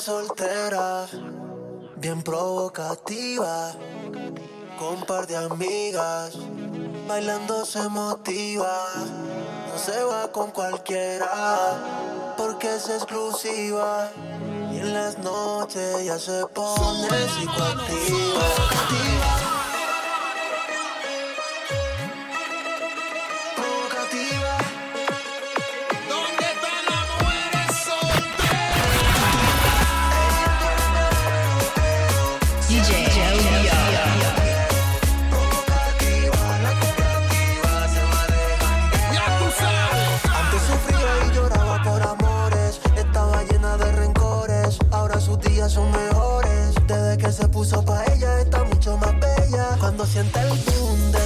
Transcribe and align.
Soltera, 0.00 1.06
bien 1.96 2.22
provocativa, 2.22 3.72
con 4.78 5.04
par 5.06 5.26
de 5.26 5.36
amigas, 5.36 6.34
bailando 7.08 7.64
se 7.64 7.88
motiva, 7.88 8.84
no 9.72 9.78
se 9.78 10.02
va 10.04 10.30
con 10.30 10.50
cualquiera, 10.50 12.34
porque 12.36 12.76
es 12.76 12.90
exclusiva. 12.90 14.10
Y 14.72 14.78
en 14.78 14.92
las 14.92 15.18
noches 15.18 16.04
ya 16.04 16.18
se 16.18 16.46
pone 16.48 17.08
psicoactiva. 17.08 18.44
sienta 50.06 50.42
el 50.42 50.48
boom 50.48 51.12
de 51.12 51.25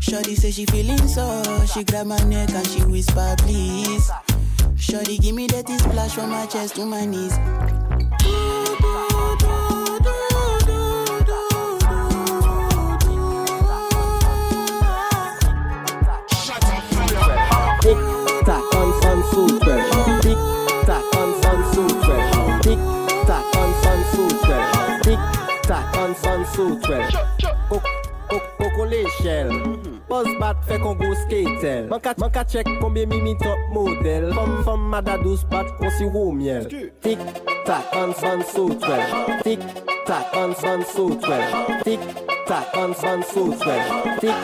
Shorty 0.00 0.34
say 0.34 0.50
she 0.50 0.64
feeling 0.64 1.06
so. 1.06 1.42
She 1.66 1.84
grab 1.84 2.06
my 2.06 2.18
neck 2.24 2.50
and 2.50 2.66
she 2.66 2.82
whisper, 2.82 3.34
please. 3.38 4.10
Shorty 4.76 5.18
give 5.18 5.34
me 5.34 5.46
that 5.48 5.68
splash 5.78 6.14
from 6.14 6.30
my 6.30 6.46
chest 6.46 6.76
to 6.76 6.86
my 6.86 7.04
knees. 7.04 7.34
Tic 17.82 17.98
tac 18.46 18.74
on 18.74 19.02
son 19.02 19.22
super, 19.30 19.80
on 21.14 21.34
on 25.94 26.44
on. 27.70 27.99
Coco 28.90 29.02
l'échelle. 29.02 29.52
Mhm. 29.52 30.00
Buzz 30.08 30.26
bat 30.38 30.56
fait 30.66 30.78
qu'on 30.78 30.94
go 30.94 31.14
skatel. 31.14 31.86
Man 31.88 32.00
ka, 32.00 32.14
man 32.18 32.30
ka 32.30 32.44
check 32.44 32.66
combien 32.80 33.06
mimi 33.06 33.36
top 33.38 33.58
model. 33.72 34.32
Femme 34.34 34.64
femme 34.64 34.88
mada 34.88 35.16
douce 35.18 35.44
bat 35.44 35.66
qu'on 35.78 35.90
si 35.90 36.04
roux 36.04 36.32
miel. 36.32 36.66
Tic 37.00 37.18
tac 37.64 37.84
on 37.94 38.12
sun 38.14 38.42
sutre. 38.42 38.98
Tic 39.44 39.60
tac 40.06 40.26
on 40.34 40.54
sun 40.54 40.82
sutre. 40.84 41.38
Tic 41.84 42.00
tac 42.46 42.76
on 42.76 42.94
sun 42.94 43.22
sutre. 43.22 43.76
Tic 44.20 44.34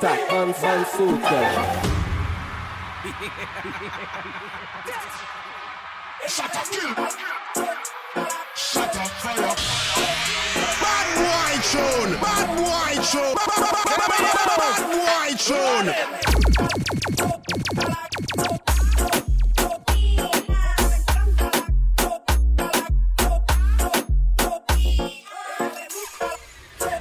tac 0.00 0.20
on 0.32 0.54
sun 0.54 0.84
sutre. 0.96 1.42
Shut 6.28 6.56
up, 6.56 6.64
kill. 6.70 6.90
Shut 8.54 8.96
up, 8.96 9.08
fire. 9.22 9.54
Bad 10.82 11.08
boy 11.16 11.52
tune. 11.70 12.20
Bad 12.20 12.48
boy 12.56 13.02
tune. 13.04 13.55
Boy 14.96 15.34
tune. 15.36 15.92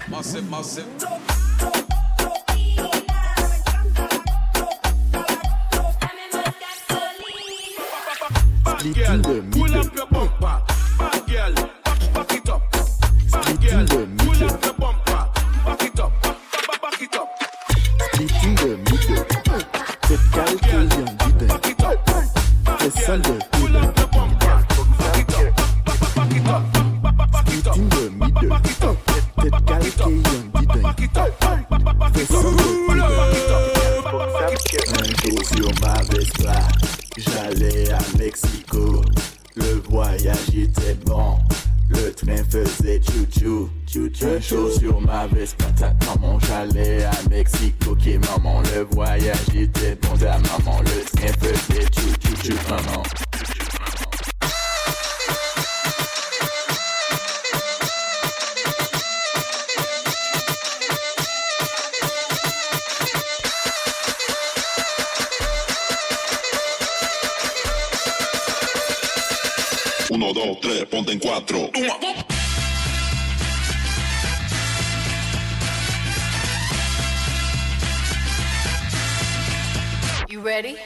Massive, 0.10 0.50
massive. 0.50 0.86
Girl, 8.94 9.22
pull 9.52 9.76
up 9.76 9.96
your 9.96 10.08
bumper. 10.08 10.62
Bad 11.00 11.28
girl, 11.28 11.54
back, 11.86 12.14
back 12.14 12.34
it 12.34 12.50
up. 12.50 12.72
Bad 13.32 13.62
girl, 13.62 14.06
Ponte 70.26 71.12
en. 71.12 71.70
You 80.28 80.42
ready? 80.42 80.78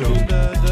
You. 0.00 0.69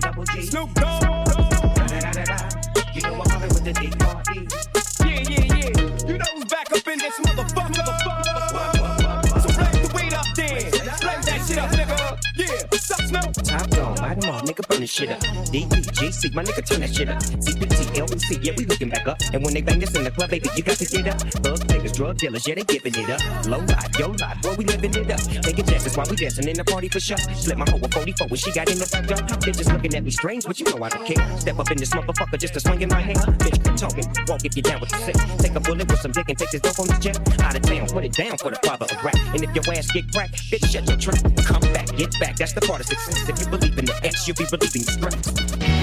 Double 0.00 0.24
G. 0.24 0.42
Snoop 0.42 0.72
Dogg. 0.74 1.28
You 2.94 3.02
know 3.02 3.14
I'm 3.14 3.30
rolling 3.30 3.48
with 3.48 3.64
the 3.64 3.72
D.R.E. 3.72 4.05
this 14.86 14.94
shit 14.94 15.10
up. 15.10 15.20
DPGC, 15.50 16.32
my 16.32 16.44
nigga, 16.44 16.62
turn 16.64 16.80
that 16.80 16.94
shit 16.94 17.08
up. 17.08 17.18
CPT, 17.18 17.98
LBC, 17.98 18.44
yeah, 18.44 18.54
we 18.56 18.64
looking 18.66 18.88
back 18.88 19.06
up. 19.08 19.18
And 19.32 19.42
when 19.42 19.52
they 19.52 19.60
bang 19.60 19.80
this 19.80 19.94
in 19.96 20.04
the 20.04 20.10
club, 20.12 20.30
baby, 20.30 20.48
you 20.54 20.62
got 20.62 20.76
to 20.78 20.86
get 20.86 21.08
up. 21.08 21.18
Bug 21.42 21.58
niggas, 21.66 21.94
drug 21.94 22.16
dealers, 22.18 22.46
yeah, 22.46 22.54
they 22.54 22.62
giving 22.62 22.94
it 22.94 23.10
up. 23.10 23.20
Low 23.46 23.58
life, 23.58 23.98
yo 23.98 24.14
life, 24.14 24.40
boy, 24.42 24.54
we 24.54 24.64
living 24.64 24.94
it 24.94 25.10
up. 25.10 25.20
Taking 25.42 25.66
chances 25.66 25.96
while 25.96 26.06
we 26.08 26.14
dancing 26.14 26.46
in 26.46 26.56
the 26.56 26.64
party 26.64 26.88
for 26.88 27.00
sure. 27.00 27.18
Slip 27.34 27.58
my 27.58 27.66
hoe 27.68 27.78
with 27.78 27.92
44 27.92 28.28
when 28.28 28.38
she 28.38 28.52
got 28.52 28.70
in 28.70 28.78
the 28.78 28.86
back 28.86 29.06
door. 29.10 29.18
Bitches 29.42 29.72
looking 29.72 29.94
at 29.94 30.04
me 30.04 30.10
strange, 30.10 30.44
but 30.46 30.58
you 30.60 30.66
know 30.70 30.78
I 30.82 30.88
don't 30.88 31.04
care. 31.04 31.18
Step 31.38 31.58
up 31.58 31.70
in 31.70 31.78
this 31.78 31.90
motherfucker 31.90 32.38
just 32.38 32.54
to 32.54 32.60
swing 32.60 32.82
in 32.82 32.88
my 32.88 33.00
hand. 33.00 33.18
Bitch, 33.42 33.58
quit 33.58 33.76
talking, 33.76 34.06
walk 34.28 34.44
if 34.44 34.54
you 34.56 34.62
down 34.62 34.80
with 34.80 34.90
the 34.90 34.98
sick. 35.02 35.16
Take 35.38 35.56
a 35.56 35.60
bullet 35.60 35.90
with 35.90 36.00
some 36.00 36.12
dick 36.12 36.28
and 36.28 36.38
take 36.38 36.50
this 36.50 36.60
dope 36.60 36.78
on 36.78 36.86
this 36.86 37.00
jet. 37.00 37.18
Out 37.42 37.56
of 37.56 37.62
town, 37.62 37.88
put 37.88 38.04
it 38.04 38.12
down 38.12 38.38
for 38.38 38.50
the 38.54 38.60
father 38.62 38.86
of 38.86 39.02
rap. 39.02 39.18
And 39.34 39.42
if 39.42 39.50
your 39.50 39.66
ass 39.74 39.90
get 39.90 40.06
cracked, 40.12 40.38
bitch, 40.46 40.70
shut 40.70 40.86
your 40.86 40.96
trap. 40.96 41.18
Come 41.42 41.66
back, 41.74 41.90
get 41.96 42.14
back, 42.20 42.36
that's 42.36 42.52
the 42.52 42.60
part 42.60 42.80
of 42.80 42.86
success. 42.86 43.28
If 43.28 43.40
you 43.40 43.46
believe 43.50 43.76
in 43.78 43.86
the 43.86 43.98
X, 44.04 44.28
you'll 44.28 44.36
be 44.36 44.46
relieving 44.52 44.75
the 44.84 45.75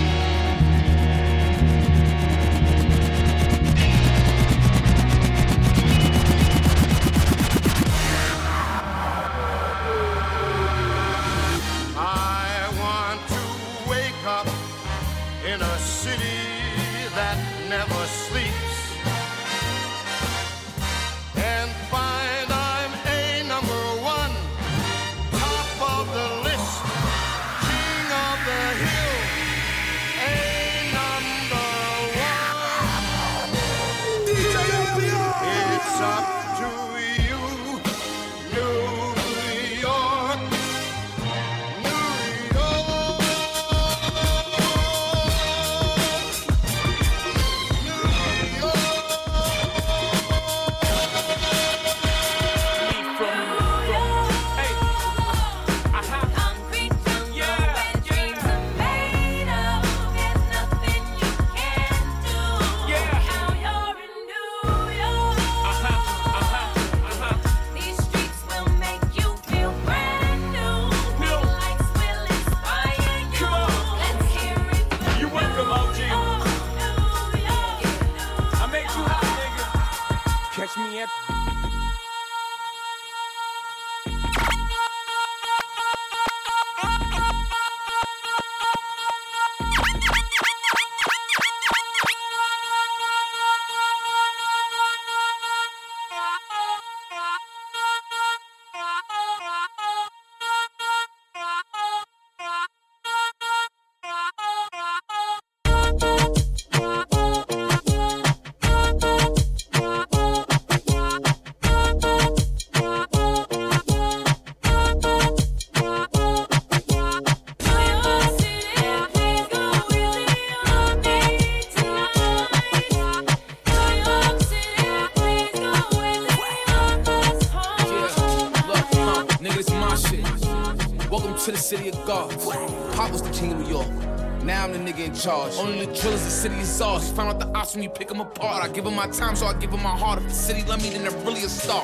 charge. 135.23 135.53
Only 135.57 135.85
the 135.85 135.93
drillers, 135.93 136.23
the 136.23 136.29
city 136.29 136.55
is 136.55 136.81
ours. 136.81 137.09
Found 137.11 137.29
out 137.29 137.39
the 137.39 137.47
ops 137.57 137.75
when 137.75 137.83
you 137.83 137.89
pick 137.89 138.09
them 138.09 138.19
apart. 138.19 138.63
I 138.63 138.67
give 138.73 138.83
them 138.83 138.95
my 138.95 139.07
time, 139.07 139.35
so 139.35 139.45
I 139.45 139.53
give 139.53 139.71
them 139.71 139.81
my 139.81 139.95
heart. 139.97 140.19
If 140.19 140.25
the 140.25 140.33
city 140.33 140.63
love 140.63 140.83
me, 140.83 140.89
then 140.89 141.03
they're 141.03 141.25
really 141.25 141.43
a 141.43 141.49
star. 141.49 141.83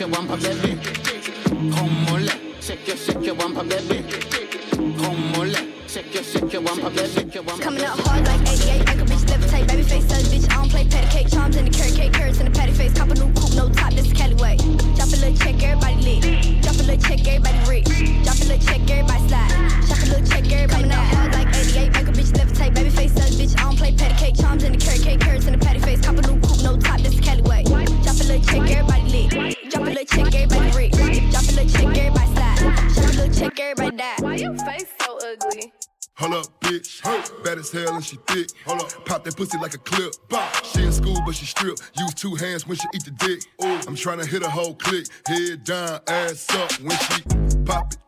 shake 0.00 0.08
your 0.08 0.18
wampa, 0.18 0.36
baby. 0.38 0.80
Come 1.74 2.08
on, 2.08 2.28
shake 2.62 2.88
your 2.88 2.96
shake 2.96 3.26
your 3.26 3.34
wampa, 3.34 3.64
baby. 3.64 4.02
Come 4.72 5.34
on, 5.34 5.52
shake 5.86 6.14
your 6.14 6.22
shake 6.22 6.52
your 6.54 6.62
wampa, 6.62 6.88
baby. 6.88 7.30
Coming 7.60 7.84
up. 7.84 8.09
and 38.00 38.06
she 38.06 38.16
thick. 38.26 38.48
Hold 38.64 38.80
up. 38.80 39.04
Pop 39.04 39.24
that 39.24 39.36
pussy 39.36 39.58
like 39.58 39.74
a 39.74 39.78
clip. 39.78 40.14
Bop. 40.28 40.64
She 40.64 40.82
in 40.82 40.92
school, 40.92 41.18
but 41.26 41.34
she 41.34 41.44
strip. 41.44 41.76
Use 41.98 42.14
two 42.14 42.34
hands 42.34 42.66
when 42.66 42.76
she 42.78 42.86
eat 42.94 43.04
the 43.04 43.10
dick. 43.10 43.42
Ooh. 43.62 43.78
I'm 43.86 43.94
trying 43.94 44.18
to 44.18 44.26
hit 44.26 44.42
a 44.42 44.50
whole 44.50 44.74
click. 44.74 45.06
Head 45.26 45.64
down, 45.64 46.00
ass 46.08 46.48
up 46.54 46.72
when 46.80 46.96
she 46.98 47.22
pop 47.64 47.92
it, 47.92 47.98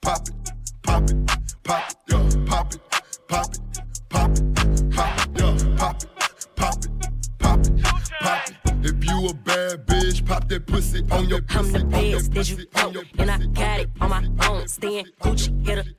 pop 0.00 0.28
it, 0.28 0.34
pop 0.82 1.02
it, 1.10 1.16
pop 1.62 1.90
it, 1.90 1.96
yo, 2.08 2.46
pop 2.46 2.74
it, 2.74 2.80
pop 3.28 3.54
it, 3.54 3.60
pop 4.08 4.30
it, 4.30 4.90
pop 4.90 5.18
it, 5.18 5.40
yo, 5.40 5.76
pop 5.76 6.02
it, 6.02 6.08
pop 6.56 6.84
it, 6.84 6.90
pop 7.38 7.66
it, 7.66 7.82
pop 8.20 8.48
it. 8.48 8.56
If 8.84 9.04
you 9.04 9.28
a 9.28 9.34
bad 9.34 9.86
bitch, 9.86 10.26
pop 10.26 10.48
that 10.48 10.66
pussy 10.66 11.04
on 11.10 11.28
your 11.28 11.40
I'm 11.50 11.72
the 11.72 12.30
pussy, 12.32 12.66
on 12.76 12.92
your 12.92 13.04
pussy, 13.04 13.18
and 13.18 13.30
I 13.30 13.38
got 13.46 13.80
it 13.80 13.90
on 14.00 14.10
my 14.10 14.48
own. 14.48 14.66
Staying 14.66 15.06
Gucci, 15.20 15.66
hit 15.66 15.78
a 15.78 15.91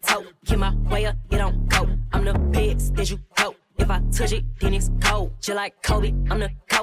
like 5.53 5.81
Kobe. 5.83 6.13
I'm 6.29 6.39
the 6.39 6.51
coach. 6.69 6.82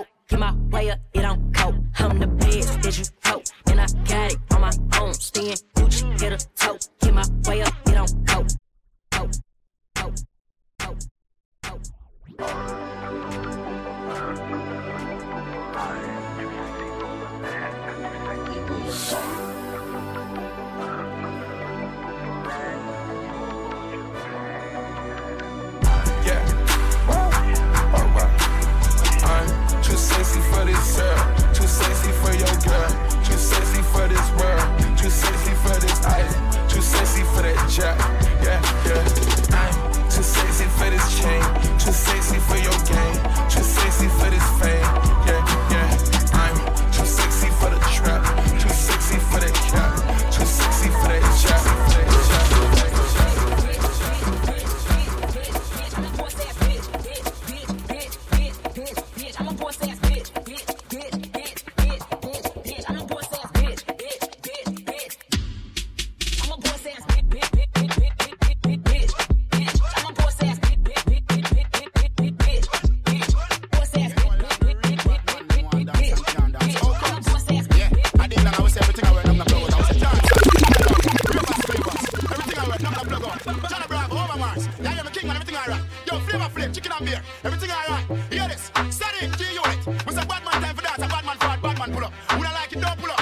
Come 86.41 86.49
on, 86.49 86.55
flip, 86.55 86.73
chicken 86.73 86.93
and 86.99 87.07
beer. 87.07 87.23
Everything 87.45 87.71
alright. 87.71 88.33
Hear 88.33 88.49
this. 88.49 88.73
Steady, 88.89 89.29
G 89.37 89.45
unit. 89.53 90.07
We 90.07 90.15
say 90.15 90.25
bad 90.25 90.43
man 90.43 90.63
time 90.63 90.75
for 90.75 90.81
that. 90.81 90.97
A 90.97 91.07
bad 91.07 91.27
man 91.27 91.37
fraud, 91.37 91.61
bad 91.61 91.79
man 91.79 91.93
pull 91.93 92.05
up. 92.05 92.13
Who 92.33 92.43
don't 92.43 92.55
like 92.55 92.73
it, 92.73 92.81
don't 92.81 92.99
pull 92.99 93.11
up. 93.11 93.20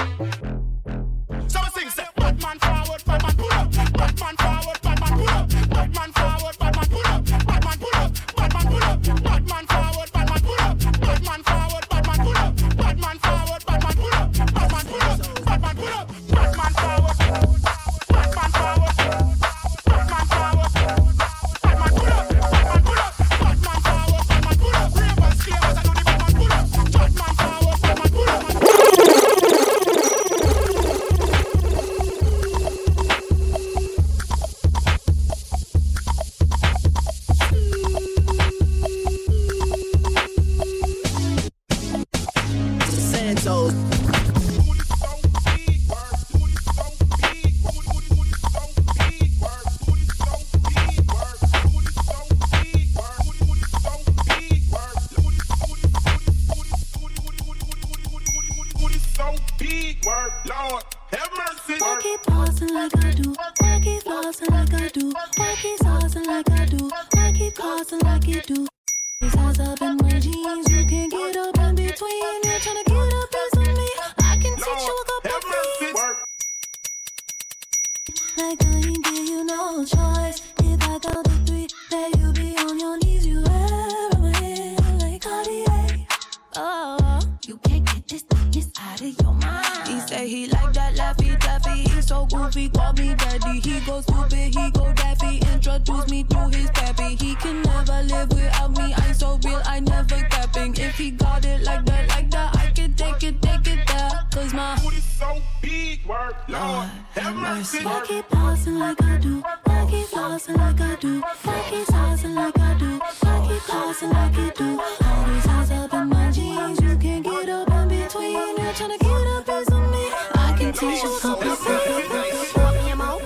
he 100.99 101.11
got 101.11 101.45
it 101.45 101.63
like 101.63 101.85
that, 101.85 102.09
like 102.09 102.29
that. 102.31 102.55
I 102.57 102.71
can 102.71 102.93
take 102.93 103.23
it, 103.23 103.41
take 103.41 103.67
it 103.67 103.87
there. 103.87 104.27
Cause 104.31 104.53
my 104.53 104.77
booty 104.81 104.97
so 104.97 105.41
big, 105.61 106.05
work, 106.05 106.35
Lord, 106.47 106.89
have 107.15 107.27
uh, 107.27 107.33
mercy. 107.33 107.79
I 107.85 108.05
keep 108.05 108.29
bouncing 108.29 108.77
like 108.77 109.01
I 109.01 109.17
do. 109.17 109.41
I 109.65 109.87
keep 109.89 110.11
bouncing 110.11 110.55
like 110.57 110.81
I 110.81 110.95
do. 110.95 111.23
I 111.25 111.69
keep 111.69 111.87
bouncing 111.87 112.35
like 112.35 112.59
I 112.59 112.77
do. 112.77 112.99
I 113.01 113.47
keep 113.47 113.67
bouncing 113.67 114.09
like 114.09 114.37
I 114.37 114.49
do. 114.49 114.79
All 115.05 115.25
these 115.27 115.47
eyes 115.47 115.71
up 115.71 115.93
in 115.93 116.09
my 116.09 116.31
jeans. 116.31 116.81
You 116.81 116.97
can't 116.97 117.23
get 117.23 117.49
up 117.49 117.71
in 117.71 117.87
between. 117.87 118.57
You're 118.57 118.73
trying 118.73 118.97
to 118.97 119.05
get 119.05 119.27
up 119.35 119.49
as 119.49 119.69
me. 119.69 120.03
I 120.35 120.55
can 120.57 120.73
teach 120.73 121.03
you 121.03 121.19
something. 121.19 121.55
Put 121.55 122.73
me 122.83 122.91
in 122.91 122.97
my 122.97 123.19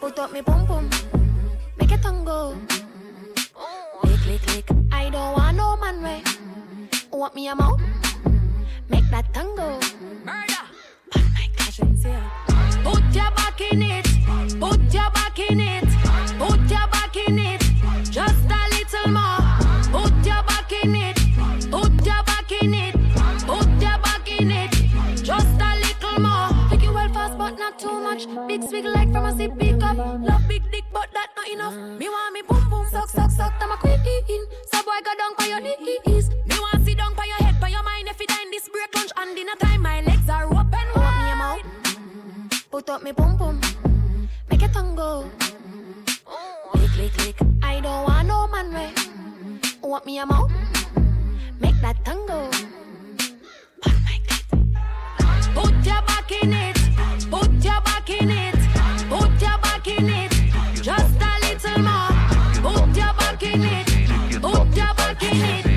Put 0.00 0.18
up 0.18 0.32
me 0.32 0.40
bum 0.42 0.67
Want 7.18 7.34
me 7.34 7.48
a 7.48 7.54
mouth? 7.56 7.80
Make 8.88 9.10
that 9.10 9.34
tango. 9.34 9.80
Murder. 10.24 10.62
Put 12.84 13.02
your 13.12 13.30
back 13.32 13.60
in 13.60 13.82
it. 13.82 14.06
Put 14.60 14.94
your 14.94 15.10
back 15.10 15.38
in 15.40 15.58
it. 15.58 15.82
Put 16.38 16.60
your 16.70 16.86
back 16.94 17.16
in 17.16 17.40
it. 17.40 17.60
Just 18.08 18.46
a 18.46 18.62
little 18.70 19.10
more. 19.10 19.42
Put 19.90 20.14
your 20.24 20.44
back 20.46 20.70
in 20.70 20.94
it. 20.94 21.16
Put 21.72 22.06
your 22.06 22.22
back 22.22 22.52
in 22.62 22.74
it. 22.74 22.94
Put 22.94 23.68
your 23.82 23.98
back 23.98 24.40
in 24.40 24.52
it. 24.52 24.70
Just 25.20 25.60
a 25.60 25.74
little 25.74 26.20
more. 26.20 26.70
Take 26.70 26.84
you 26.84 26.92
well 26.92 27.08
fast, 27.12 27.36
but 27.36 27.58
not 27.58 27.80
too 27.80 27.98
much. 28.00 28.28
Big 28.46 28.62
swig 28.62 28.84
like 28.84 29.10
from 29.10 29.24
a 29.24 29.36
sip 29.36 29.58
pick 29.58 29.82
up. 29.82 29.96
Love 29.96 30.46
big 30.46 30.62
dick, 30.70 30.84
but 30.92 31.08
that 31.14 31.30
not 31.36 31.48
enough. 31.48 31.74
Me 31.98 32.08
want 32.08 32.32
me 32.32 32.42
boom 32.42 32.70
boom 32.70 32.86
suck 32.92 33.08
suck 33.08 33.32
suck. 33.32 33.54
I'm 33.60 33.72
a 33.72 33.76
queen. 33.76 33.98
So 34.70 34.78
boy 34.84 35.00
go 35.04 35.12
down 35.18 35.34
by 35.36 35.46
your 35.46 35.60
knees. 35.60 36.07
Put 42.78 42.90
up 42.90 43.02
me 43.02 43.12
pum 43.12 43.36
pum. 43.36 43.60
Make 44.48 44.62
it 44.62 44.72
tango. 44.72 45.24
Lick 46.74 46.96
lick 46.96 47.16
lick. 47.24 47.36
I 47.60 47.80
don't 47.80 48.04
want 48.04 48.28
no 48.28 48.46
man 48.46 48.72
way. 48.72 48.92
Want 49.82 50.06
me 50.06 50.18
a 50.18 50.24
mouth? 50.24 50.52
Make 51.58 51.74
that 51.80 51.96
tango. 52.04 52.48
Oh 53.84 53.98
Put 55.56 55.74
your 55.84 56.02
back 56.06 56.30
in 56.30 56.52
it. 56.52 56.78
Put 57.28 57.50
your 57.64 57.80
back 57.80 58.10
in 58.10 58.30
it. 58.30 58.54
Put 59.10 59.42
your 59.42 59.58
back 59.58 59.88
in 59.88 60.08
it. 60.08 60.32
Just 60.80 61.20
a 61.20 61.32
little 61.42 61.82
more. 61.82 62.14
Put 62.62 62.96
your 62.96 63.12
back 63.18 63.42
in 63.42 63.64
it. 63.64 64.40
Put 64.40 64.76
your 64.76 64.94
back 64.94 65.22
in 65.24 65.40
it. 65.40 65.67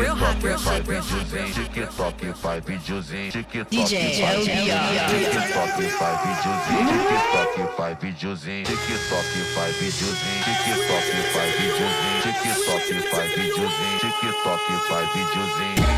Real 0.00 0.16
hot, 0.16 0.42
real 0.42 0.56
hot, 0.56 0.88
real 0.88 1.02
hot, 1.02 1.30
real 1.30 1.44
hot. 1.44 1.60
TikTok 1.60 2.34
faz 2.40 2.64
videozinho, 2.64 3.32
TikTok 3.32 3.68
DJ 3.68 4.16
faz 4.16 4.48
LBR. 4.48 5.12
TikTok 5.28 5.76
faz 6.00 6.16
videozinho, 6.24 6.88
TikTok 7.10 7.76
faz 7.76 8.00
videozinho, 8.00 8.64
TikTok 8.64 9.28
faz 9.52 9.76
videozinho, 9.76 10.40
TikTok 10.48 11.04
faz 11.34 11.50
videozinho, 11.60 12.22
TikTok 12.24 12.88
faz 13.10 13.28
videozinho, 13.36 13.98
TikTok 14.00 14.64
faz 14.88 15.06
videozinho. 15.12 15.89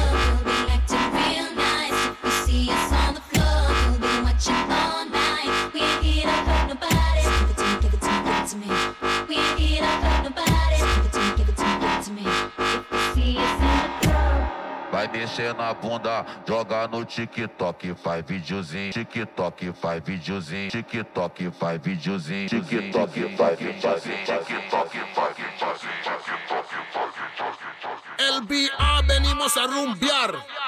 Mexer 15.33 15.55
na 15.55 15.73
bunda, 15.73 16.27
joga 16.47 16.87
no 16.88 17.05
TikTok, 17.05 17.95
faz 17.97 18.25
videozinho, 18.25 18.92
TikTok 18.92 19.73
faz 19.81 20.03
videozinho, 20.05 20.71
TikTok 20.71 21.51
faz 21.59 21.81
videozinho, 21.81 22.49
TikTok 22.49 23.37
faz 23.37 23.59
videozinho, 23.59 24.25
TikTok 24.27 24.90
faz 25.14 25.33
LBA 28.18 29.03
venimos 29.07 29.57
a 29.57 29.66
rumbear. 29.66 30.62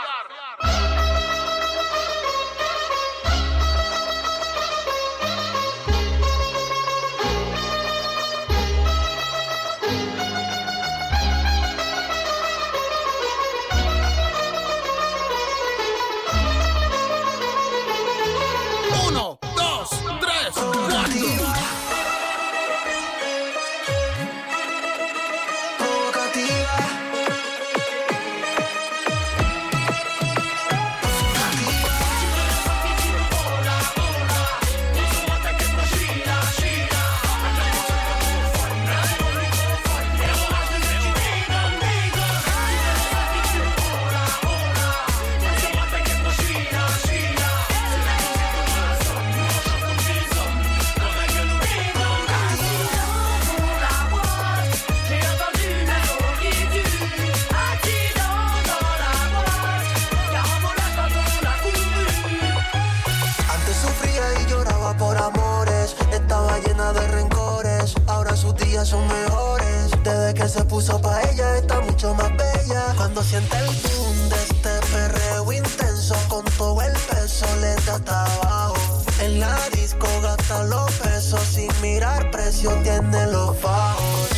Hasta 77.94 78.24
abajo. 78.24 78.74
En 79.20 79.40
la 79.40 79.56
disco 79.70 80.06
gasta 80.22 80.64
los 80.64 80.90
pesos, 80.92 81.40
sin 81.42 81.70
mirar 81.80 82.30
precio 82.30 82.70
tiene 82.82 83.26
los 83.26 83.60
bajos. 83.62 84.28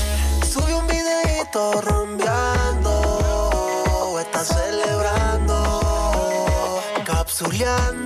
Sube 0.49 0.75
un 0.75 0.87
videito 0.87 1.81
rumbeando, 1.81 2.93
está 4.21 4.45
celebrando, 4.45 5.55
capsuleando. 7.05 8.06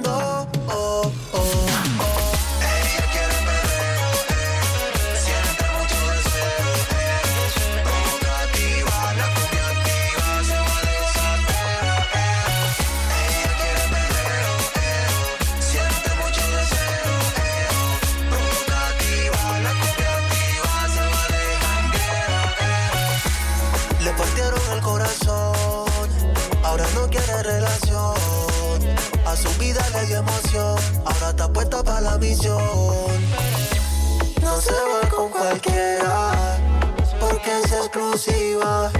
Ahora 30.58 31.30
está 31.30 31.52
puesta 31.52 31.82
para 31.82 32.00
la 32.00 32.18
misión. 32.18 32.58
No 34.42 34.60
se 34.60 34.72
va 34.72 35.08
con 35.08 35.30
cualquiera, 35.30 36.32
porque 37.20 37.60
es 37.64 37.72
exclusiva. 37.72 38.90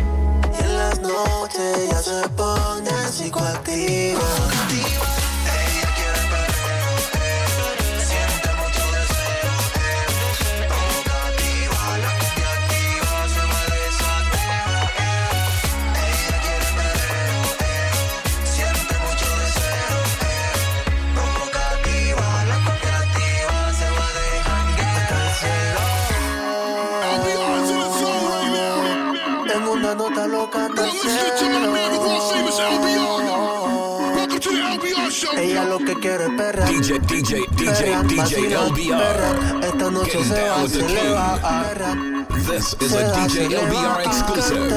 DJ, 36.80 36.96
DJ, 37.00 37.44
DJ, 37.56 37.92
DJ 38.08 38.56
LBR. 38.56 39.62
Esta 39.62 39.90
noche 39.90 40.12
Getting 40.12 40.24
se 40.24 40.34
down 40.34 40.56
va, 40.56 40.62
with 40.62 40.72
the 40.72 40.78
se 40.80 40.94
le 40.94 41.10
va 41.10 41.38
ah, 41.42 41.74
king. 41.74 42.26
This 42.46 42.74
is 42.80 42.94
a 42.94 43.04
DJ 43.12 43.52
LBR 43.52 43.84
ah, 43.84 44.00
exclusive. 44.00 44.72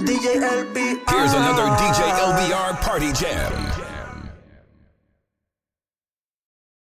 DJ 0.00 0.40
LBR. 0.40 1.10
Here's 1.10 1.34
another 1.34 1.68
DJ 1.76 2.00
LBR 2.16 2.80
party 2.80 3.12
jam. 3.12 3.67